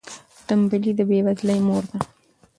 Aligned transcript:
تنبلي 0.47 0.91
د 0.97 1.01
بې 1.09 1.19
وزلۍ 1.25 1.59
مور 1.67 1.83
ده. 1.91 1.99